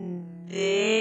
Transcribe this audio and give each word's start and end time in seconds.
D 0.00 0.02
hum. 0.50 0.99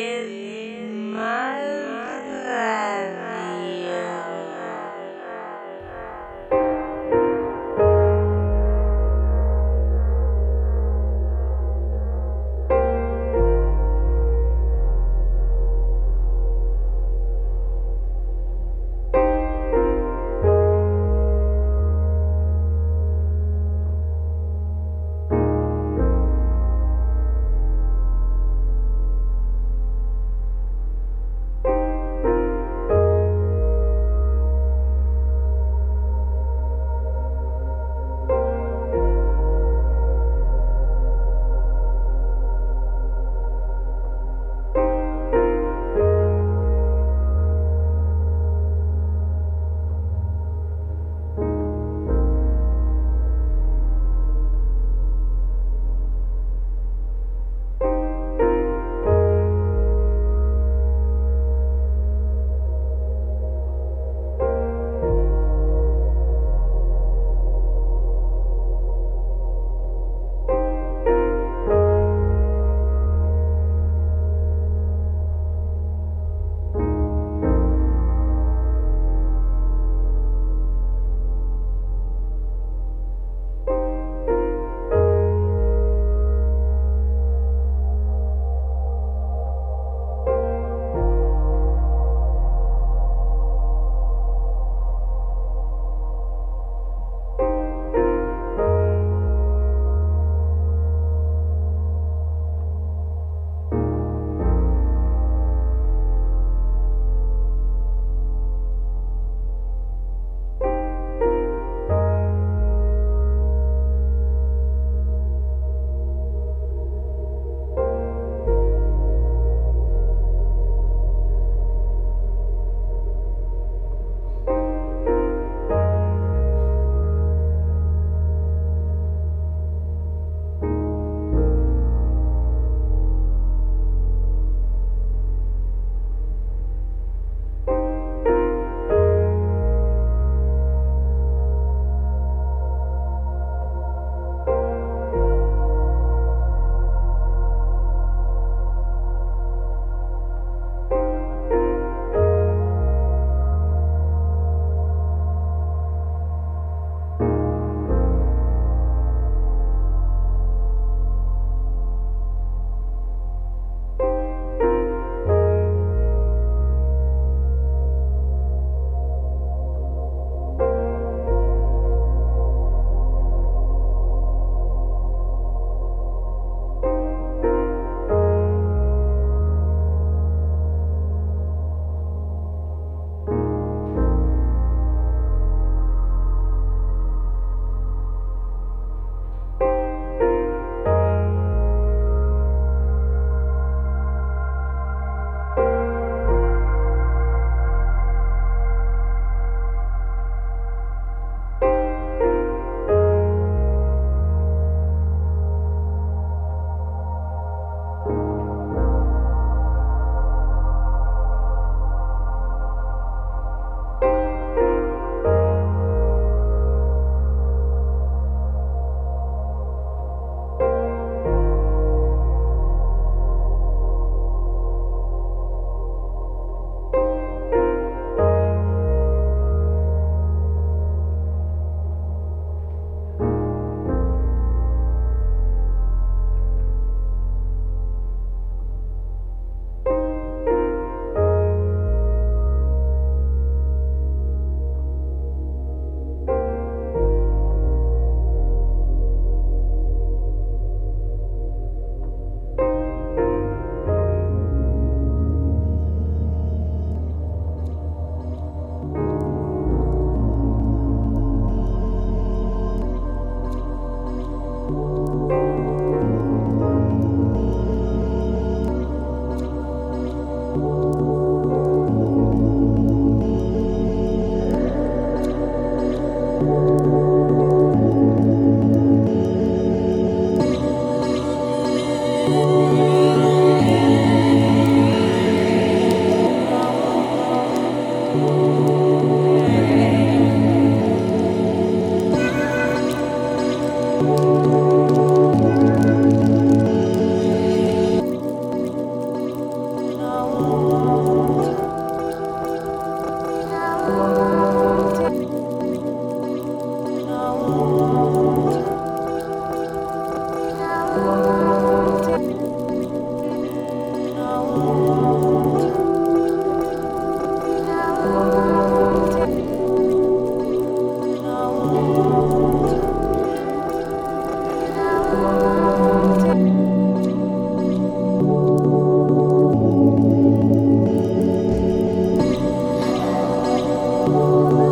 Bye. 334.09 334.69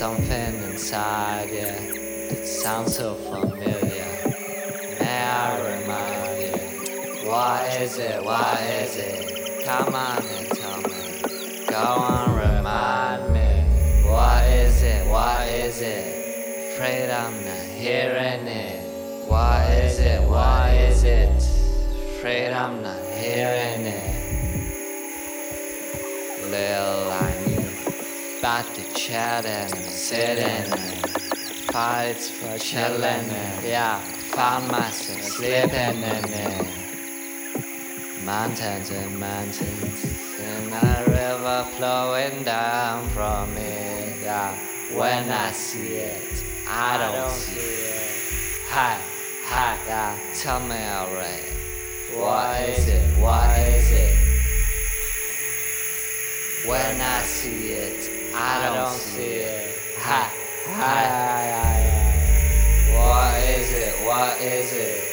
something 0.00 0.54
inside, 0.62 1.50
you 1.50 2.30
that 2.30 2.46
sounds 2.46 2.96
so 2.96 3.12
familiar. 3.16 4.08
May 4.98 5.20
I 5.20 5.76
remind 5.76 6.40
you? 6.40 7.28
What 7.28 7.68
is 7.82 7.98
it? 7.98 8.24
What 8.24 8.62
is 8.62 8.96
it? 8.96 9.66
Come 9.66 9.94
on 9.94 10.24
and 10.24 10.48
tell 10.52 10.80
me. 10.80 11.66
Go 11.66 11.76
on, 11.76 12.34
remind 12.34 13.30
me. 13.34 14.08
What 14.08 14.44
is 14.48 14.82
it? 14.82 15.06
What 15.06 15.46
is 15.48 15.82
it? 15.82 16.72
Afraid 16.72 17.10
I'm 17.10 17.44
not 17.44 17.66
hearing 17.76 18.46
it. 18.46 19.28
What 19.28 19.68
is 19.68 19.98
it? 19.98 20.26
What 20.26 20.72
is 20.76 21.04
it? 21.04 21.42
Afraid 22.16 22.54
I'm 22.54 22.82
not 22.82 23.04
hearing 23.04 23.84
it. 23.84 24.16
Lil' 26.50 27.39
about 28.40 28.74
to 28.74 28.82
chat 28.94 29.44
and 29.44 29.70
sit 29.90 30.38
in 30.38 30.72
it. 30.72 32.16
For 32.16 32.58
children. 32.58 33.28
Yeah, 33.62 34.00
found 34.32 34.68
myself 34.68 35.20
sleeping 35.24 36.02
in 36.02 36.24
it. 36.24 36.66
Mountains 38.24 38.90
and 38.90 39.20
mountains 39.20 40.06
and 40.40 40.72
a 40.72 41.04
river 41.06 41.68
flowing 41.76 42.42
down 42.42 43.10
from 43.10 43.54
it. 43.58 44.16
Yeah, 44.22 44.56
when 44.94 45.30
I 45.30 45.52
see 45.52 45.96
it, 45.96 46.22
I 46.66 46.96
don't, 46.96 47.08
I 47.08 47.16
don't 47.16 47.30
see 47.32 47.60
it. 47.60 48.10
Hi, 48.68 48.98
hi, 49.44 49.78
yeah, 49.86 50.18
tell 50.34 50.60
me 50.60 50.76
alright. 50.76 51.44
What 52.14 52.70
is 52.70 52.88
it? 52.88 53.18
What 53.18 53.58
is 53.58 53.90
it? 53.92 54.16
When 56.66 57.00
I 57.00 57.22
see 57.22 57.72
it, 57.72 58.19
I 58.32 58.62
don't 58.62 58.90
see 58.90 59.22
it. 59.22 59.74
Hi, 59.96 60.30
hi, 60.66 61.04
hi, 61.06 61.50
hi. 61.58 62.94
What 62.94 63.42
is 63.42 63.72
it? 63.72 64.06
What 64.06 64.40
is 64.40 64.72
it? 64.72 65.09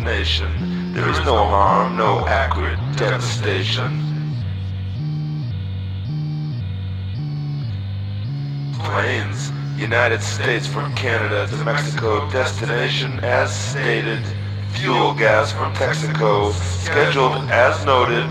destination. 0.00 0.92
There 0.94 1.08
is 1.08 1.18
no 1.24 1.36
harm, 1.36 1.96
no 1.96 2.24
acrid 2.26 2.78
devastation. 2.96 4.04
Planes, 8.78 9.50
United 9.76 10.22
States 10.22 10.68
from 10.68 10.94
Canada 10.94 11.48
to 11.48 11.64
Mexico, 11.64 12.30
destination 12.30 13.18
as 13.20 13.50
stated. 13.52 14.22
Fuel 14.74 15.14
gas 15.14 15.50
from 15.50 15.74
Texaco, 15.74 16.52
scheduled 16.52 17.50
as 17.50 17.84
noted. 17.84 18.30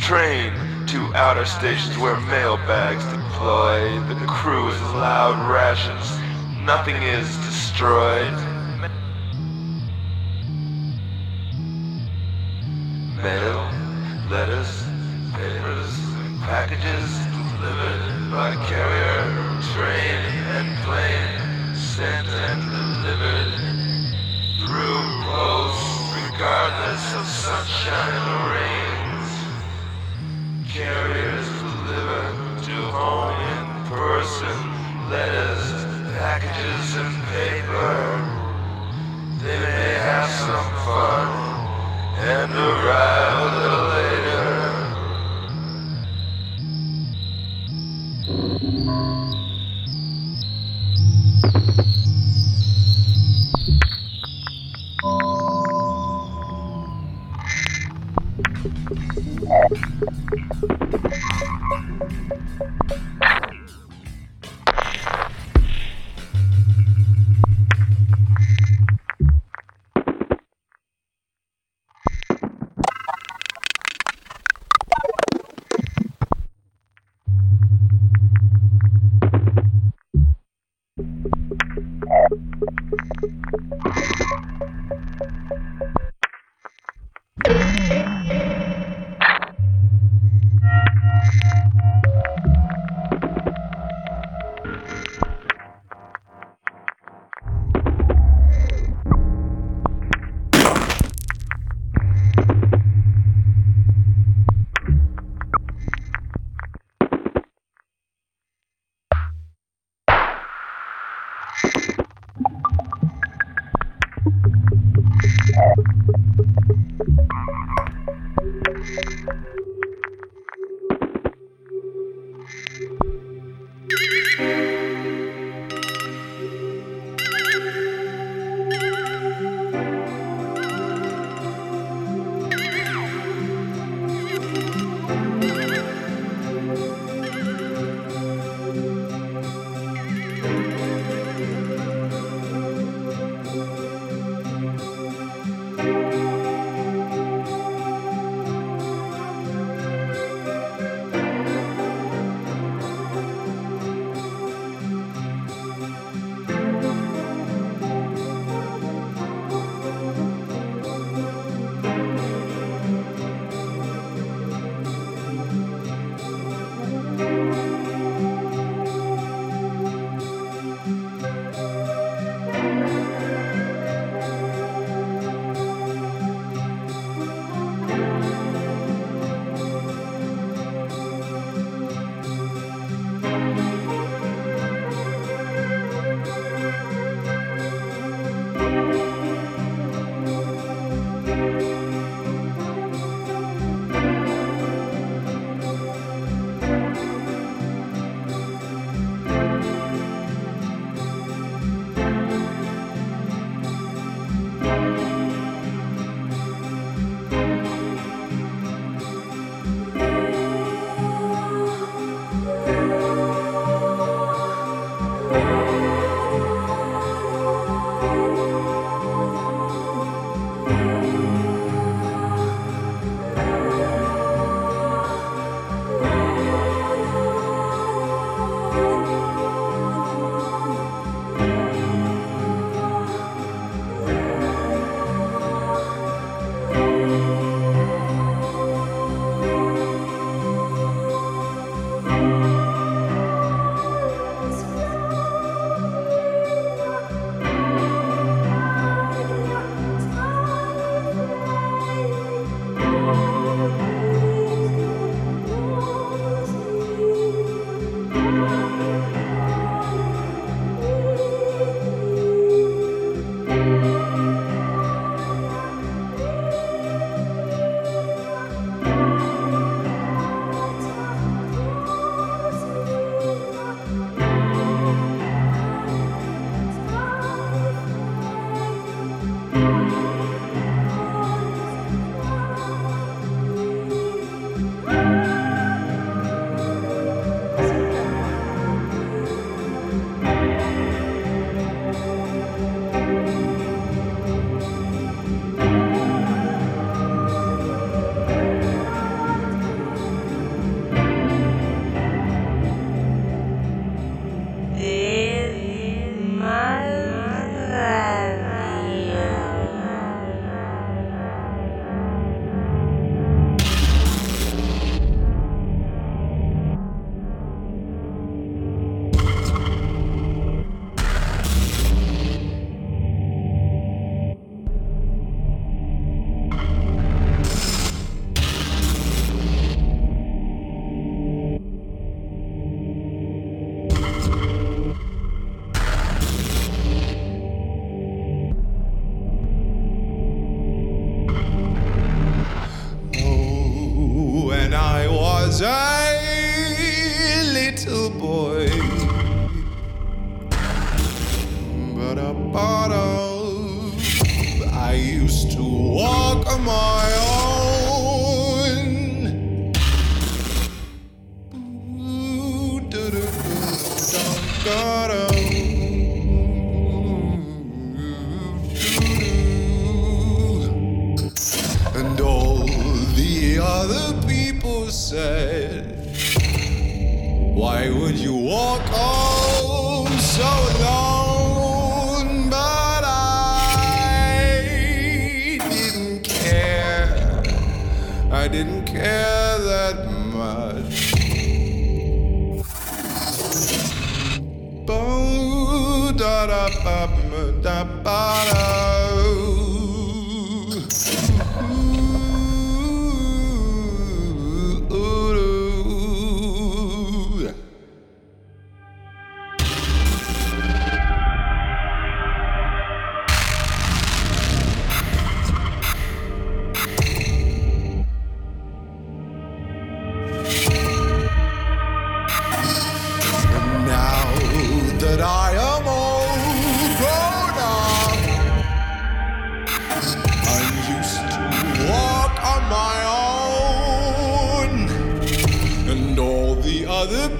Train 0.00 0.52
to 0.88 1.14
outer 1.14 1.44
stations 1.44 1.96
where 1.98 2.18
mailbags 2.22 3.04
deploy. 3.04 4.00
The 4.08 4.26
crew 4.26 4.68
is 4.68 4.80
allowed 4.80 5.38
rations. 5.48 6.18
Nothing 6.64 6.96
is 6.96 7.49
destroyed. 7.80 8.49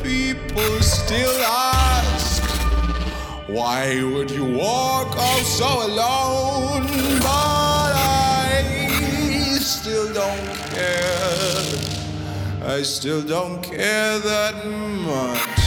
people 0.02 0.80
still 0.80 1.42
ask, 1.42 2.42
Why 3.48 4.02
would 4.02 4.30
you 4.30 4.44
walk 4.44 5.16
off 5.16 5.42
so 5.42 5.86
alone? 5.86 6.86
But 7.18 7.92
I 7.94 9.58
still 9.60 10.12
don't 10.12 10.54
care. 10.74 11.20
I 12.62 12.82
still 12.82 13.22
don't 13.22 13.62
care 13.62 14.18
that 14.18 14.66
much. 14.66 15.59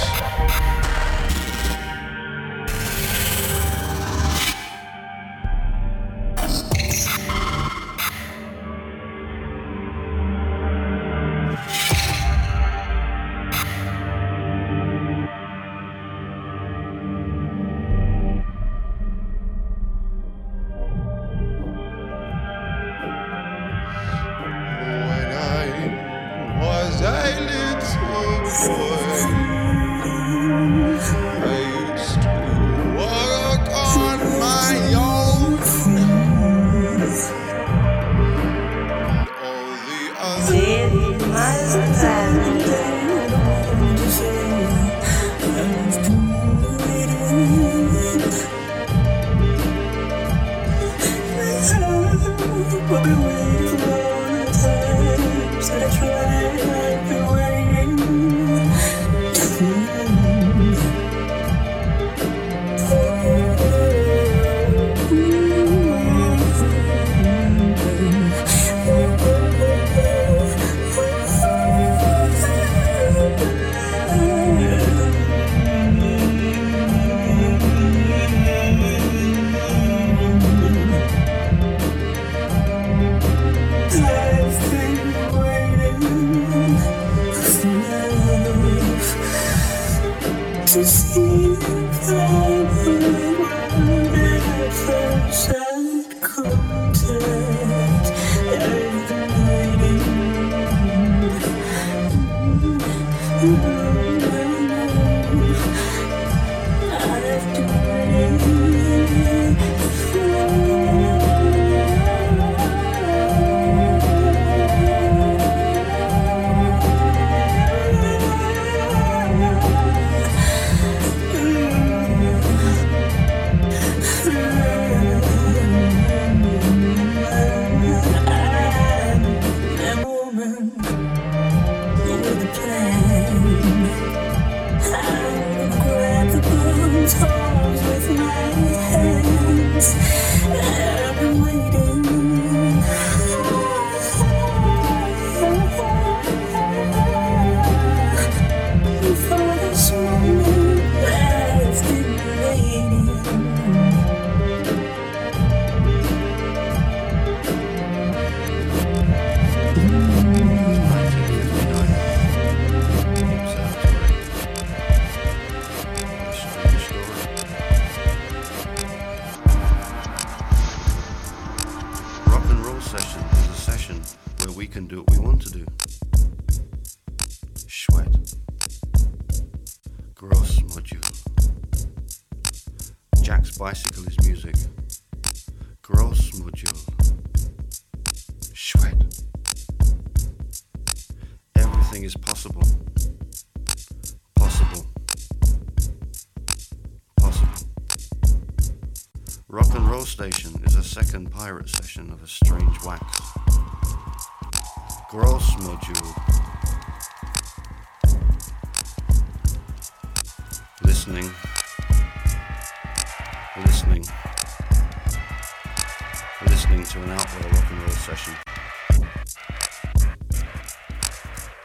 To 216.93 217.01
an 217.01 217.09
outlaw 217.09 217.49
rock 217.49 217.71
and 217.71 217.79
roll 217.79 217.89
session. 217.89 218.35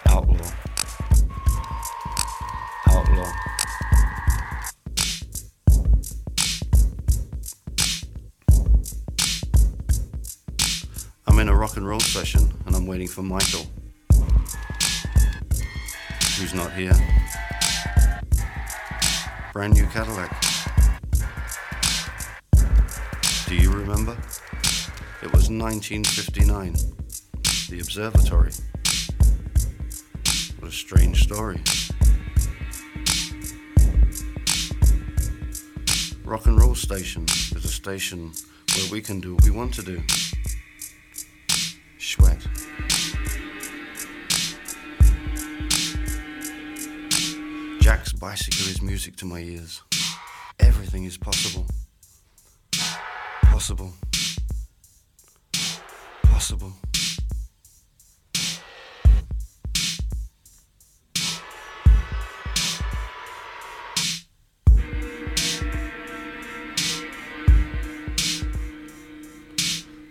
Outlaw. 0.06 0.50
Outlaw. 2.88 3.32
I'm 11.26 11.38
in 11.38 11.48
a 11.50 11.54
rock 11.54 11.76
and 11.76 11.86
roll 11.86 12.00
session 12.00 12.50
and 12.64 12.74
I'm 12.74 12.86
waiting 12.86 13.06
for 13.06 13.22
Michael, 13.22 13.66
who's 16.38 16.54
not 16.54 16.72
here. 16.72 16.94
Brand 19.52 19.74
new 19.74 19.84
Cadillac. 19.88 20.34
Do 23.46 23.56
you 23.56 23.70
remember? 23.70 24.16
It 25.20 25.32
was 25.32 25.50
1959. 25.50 26.74
The 27.70 27.80
observatory. 27.80 28.52
What 30.60 30.68
a 30.68 30.72
strange 30.72 31.24
story. 31.24 31.60
Rock 36.24 36.46
and 36.46 36.60
Roll 36.60 36.76
Station 36.76 37.24
is 37.24 37.64
a 37.64 37.68
station 37.68 38.30
where 38.76 38.92
we 38.92 39.00
can 39.00 39.18
do 39.18 39.34
what 39.34 39.42
we 39.42 39.50
want 39.50 39.74
to 39.74 39.82
do. 39.82 40.00
Sweat. 41.98 42.38
Jack's 47.80 48.12
bicycle 48.12 48.68
is 48.68 48.80
music 48.80 49.16
to 49.16 49.24
my 49.26 49.40
ears. 49.40 49.82
Everything 50.60 51.06
is 51.06 51.18
possible. 51.18 51.66
Possible. 53.42 53.92
Possible. 56.48 56.72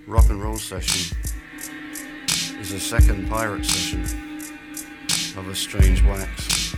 Rock 0.05 0.29
and 0.29 0.43
roll 0.43 0.57
session 0.59 1.17
is 2.59 2.71
a 2.71 2.79
second 2.79 3.27
pirate 3.27 3.65
session 3.65 4.03
of 5.37 5.47
a 5.47 5.55
strange 5.55 6.03
wax. 6.03 6.75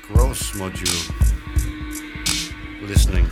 Gross 0.00 0.52
module. 0.52 1.12
Listening. 2.88 3.26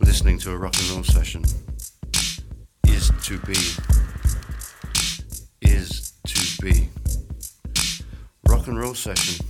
Listening 0.00 0.38
to 0.38 0.50
a 0.50 0.56
rock 0.56 0.74
and 0.80 0.90
roll 0.90 1.04
session 1.04 1.44
to 3.28 3.38
be. 3.40 3.58
Is 5.60 6.14
to 6.26 6.62
be. 6.62 6.88
Rock 8.48 8.68
and 8.68 8.80
roll 8.80 8.94
session 8.94 9.44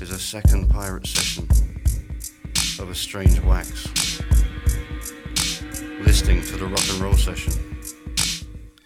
is 0.00 0.12
a 0.12 0.18
second 0.18 0.70
pirate 0.70 1.08
session 1.08 1.48
of 2.78 2.88
a 2.88 2.94
strange 2.94 3.40
wax 3.40 3.88
listening 6.04 6.40
to 6.42 6.56
the 6.56 6.66
rock 6.66 6.88
and 6.90 7.00
roll 7.00 7.14
session. 7.14 7.52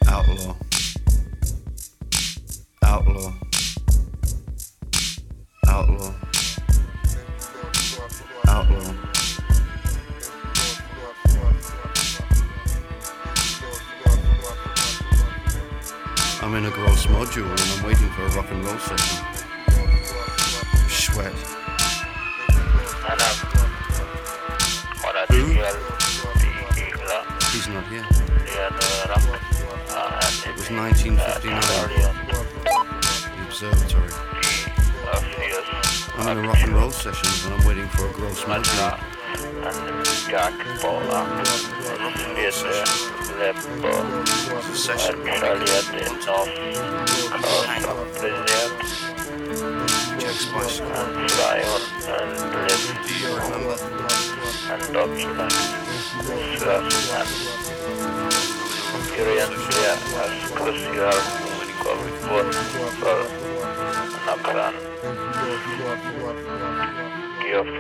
Outlaw. 0.09 0.57
Outlaw. 2.83 3.50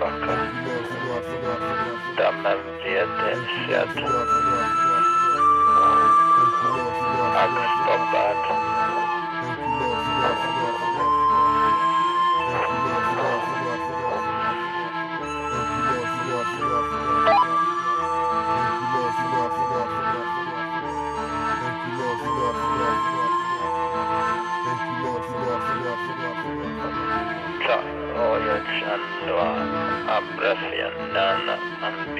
mipaka 0.00 0.36
damu 2.16 2.48
ziliyotesha 2.82 3.86
tu 3.94 4.06
akistopata 7.42 8.54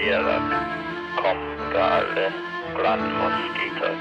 vielä 0.05 0.41
kohtaalle 1.17 2.27
eh, 2.27 2.33
glanmoskitos. 2.75 3.99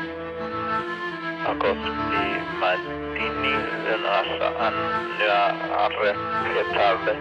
Akosti 1.46 2.26
mattinisen 2.60 4.06
asaan 4.06 4.74
ja 5.28 5.46
arrepetalle 5.78 7.16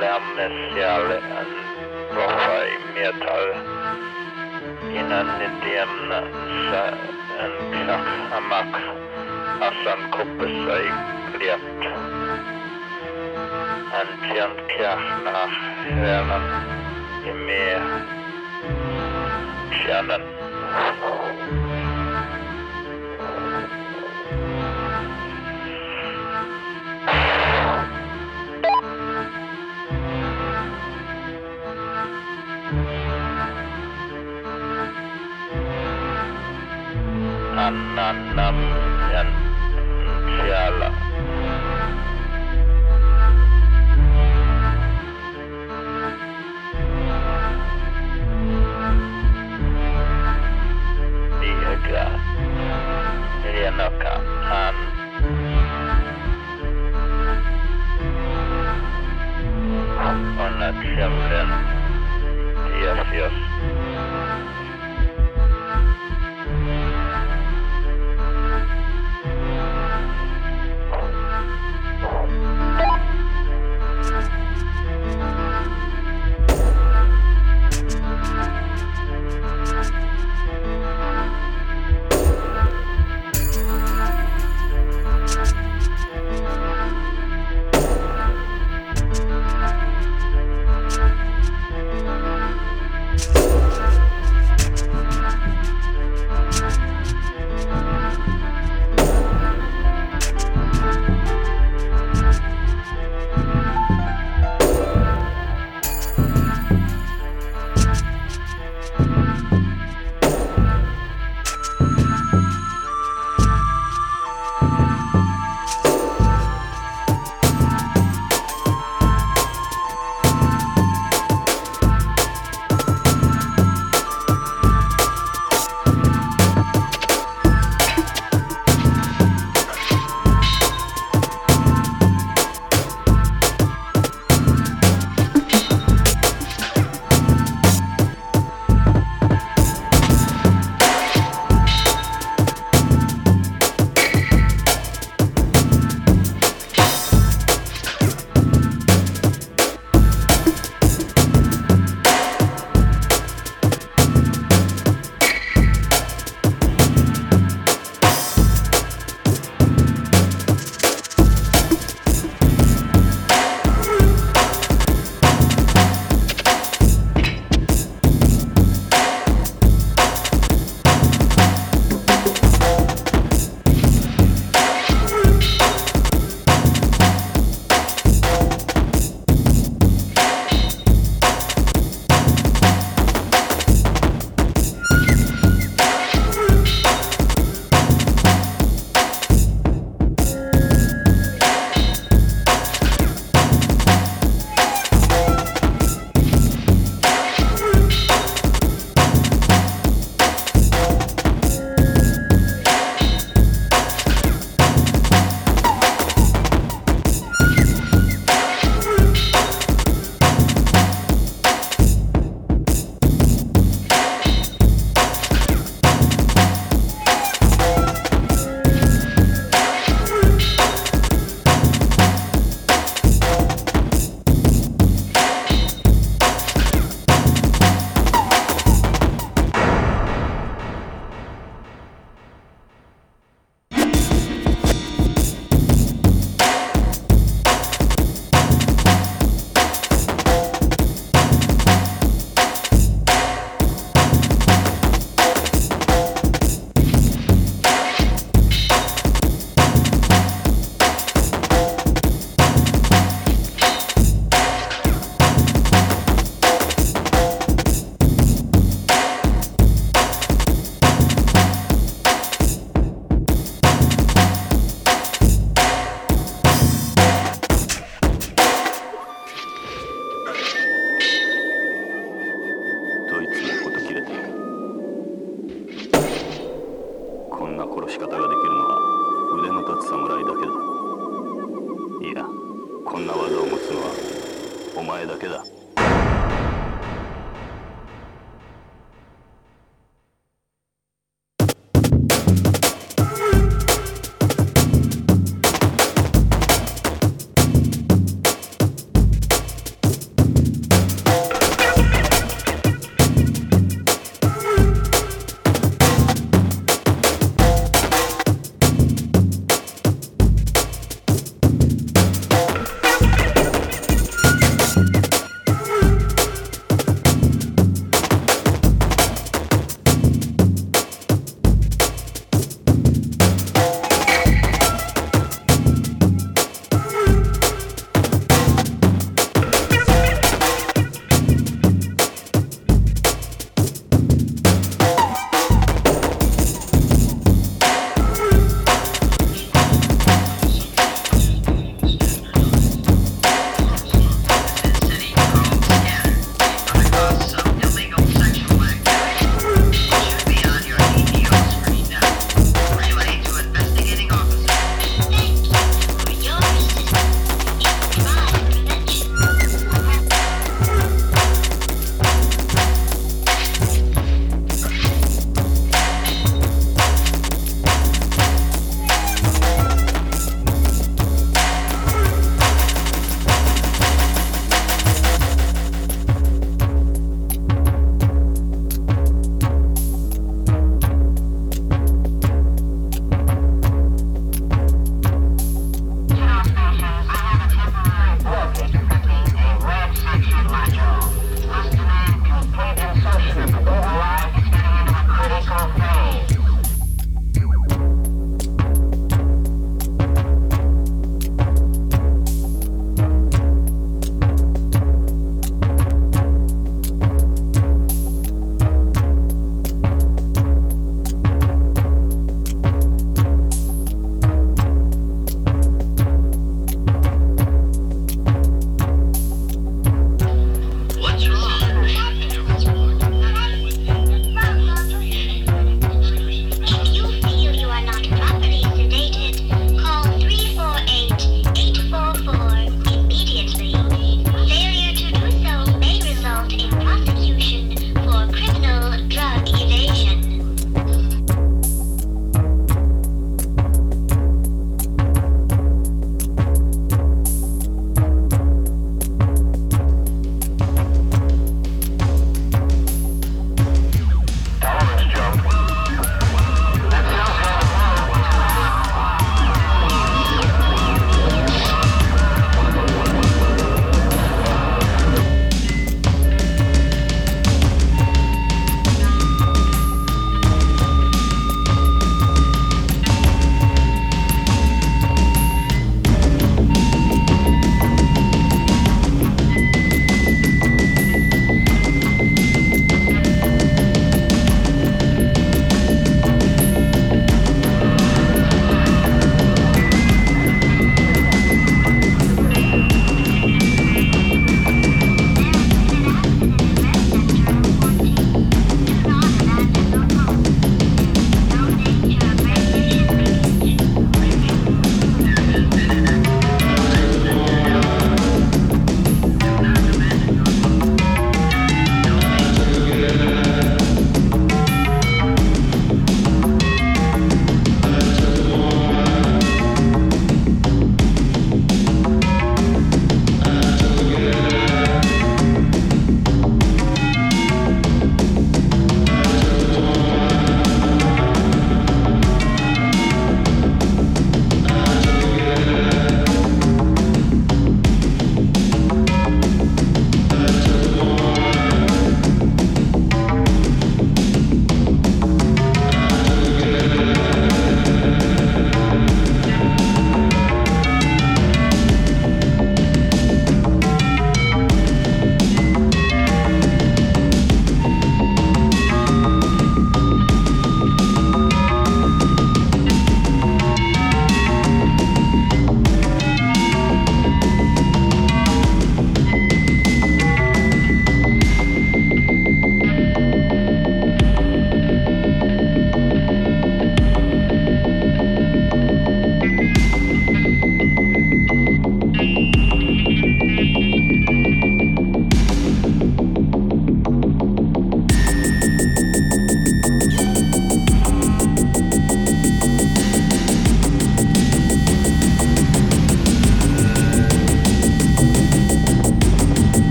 lämmesialle 0.00 1.22
rohaimietalle. 2.14 3.56
Innan 4.90 5.26
ne 5.38 5.50
tiemna 5.64 6.20
sa 6.70 6.86
en 7.44 7.52
kaksamak 7.86 8.74
asan 9.60 10.10
kuppessa 10.10 10.76
i 10.76 10.90
liet. 11.38 11.60
En 14.00 14.08
tjent 14.28 14.60
kjärna 14.76 15.46
hönan 16.00 16.77
Annannam 17.24 17.48
Yan 17.48 18.08
Siellä 19.82 20.18
siempre 60.98 61.36
y 62.80 62.86
hacia 62.86 63.47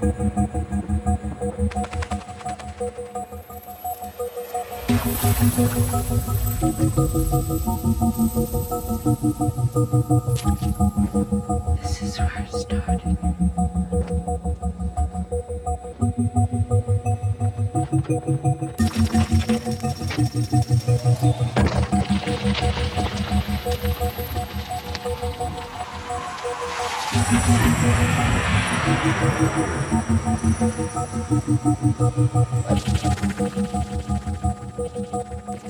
This 0.00 0.19
is 12.02 12.18
where 12.18 12.30
it 12.40 12.52
started. 12.52 13.16
This 35.00 35.60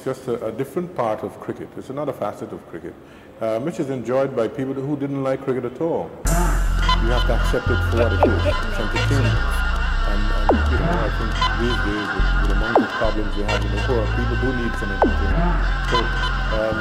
It's 0.00 0.16
just 0.16 0.28
a, 0.28 0.46
a, 0.46 0.50
different 0.50 0.96
part 0.96 1.22
of 1.22 1.38
cricket. 1.40 1.68
It's 1.76 1.90
another 1.90 2.14
facet 2.14 2.52
of 2.52 2.66
cricket, 2.70 2.94
uh, 3.38 3.60
which 3.60 3.78
is 3.78 3.90
enjoyed 3.90 4.34
by 4.34 4.48
people 4.48 4.72
who 4.72 4.96
didn't 4.96 5.22
like 5.22 5.44
cricket 5.44 5.66
at 5.66 5.78
all. 5.78 6.10
You 7.04 7.12
have 7.12 7.26
to 7.28 7.36
accept 7.36 7.68
it 7.68 7.76
for 7.92 8.00
what 8.00 8.12
it 8.16 8.24
is. 8.24 8.40
It's 8.48 8.80
entertainment. 8.80 9.36
And, 10.08 10.20
and 10.40 10.56
you 10.72 10.78
know, 10.80 10.96
I 11.04 11.10
think 11.20 11.32
these 11.60 11.78
days, 11.84 12.08
with, 12.16 12.48
with 12.48 12.80
the 12.80 12.88
problems 12.96 13.36
we 13.36 13.42
have 13.44 13.60
in 13.60 13.72
the 13.76 13.82
world, 13.92 14.08
people 14.16 14.36
do 14.40 14.48
need 14.56 14.72
some 14.80 14.88
entertainment. 14.88 15.68
So 15.92 15.96
um, 16.00 16.76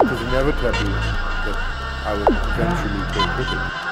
it 0.00 0.08
is 0.08 0.20
inevitable 0.32 0.96
that 1.44 1.58
I 2.08 2.16
would 2.16 2.32
eventually 2.32 3.04
play 3.12 3.26
cricket. 3.36 3.91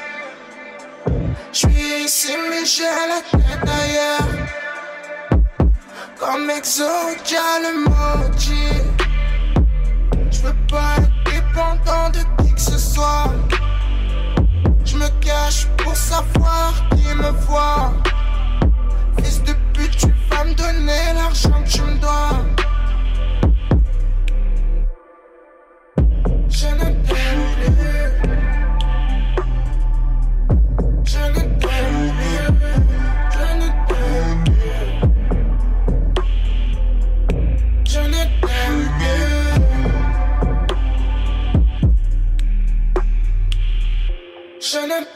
Je 1.53 1.57
suis 1.57 2.05
ici, 2.05 2.29
mais 2.49 2.65
j'ai 2.65 2.83
la 2.83 3.19
tête 3.29 3.69
ailleurs. 3.69 4.47
Comme 6.17 6.49
Exodia 6.49 7.41
le 7.61 7.89
maudit. 7.89 8.81
Je 10.31 10.41
veux 10.43 10.55
pas 10.69 10.95
être 10.97 11.11
dépendant 11.25 12.09
de 12.09 12.19
qui 12.41 12.53
que 12.53 12.61
ce 12.61 12.77
soit. 12.77 13.33
Je 14.85 14.95
me 14.95 15.09
cache 15.19 15.67
pour 15.77 15.93
savoir 15.93 16.73
qui 16.91 17.13
me 17.15 17.31
voit. 17.45 17.91
Fils 19.21 19.43
de 19.43 19.53
pute, 19.73 19.97
tu 19.97 20.07
vas 20.29 20.45
me 20.45 20.53
donner 20.53 21.13
l'argent 21.15 21.61
que 21.65 21.69
tu 21.69 21.81
me 21.81 21.99
dois. 21.99 22.45